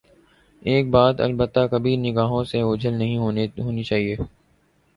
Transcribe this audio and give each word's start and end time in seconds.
ایک 0.61 0.89
بات 0.89 1.21
البتہ 1.21 1.59
کبھی 1.71 1.95
نگاہوں 1.99 2.43
سے 2.43 2.61
اوجھل 2.61 2.93
نہیں 2.93 3.17
ہونی 3.57 3.83
چاہیے۔ 3.83 4.15